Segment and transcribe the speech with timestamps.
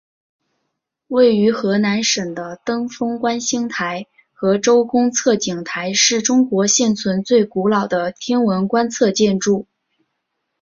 [1.09, 9.67] 位于河南省的登封观星台和周公测景台是中国现存最古老的天文观测建筑。